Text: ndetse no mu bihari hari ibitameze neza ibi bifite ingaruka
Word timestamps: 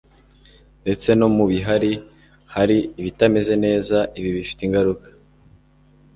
ndetse 0.81 1.09
no 1.19 1.27
mu 1.35 1.43
bihari 1.51 1.93
hari 2.55 2.77
ibitameze 3.01 3.53
neza 3.65 3.97
ibi 4.19 4.29
bifite 4.37 4.61
ingaruka 4.63 5.07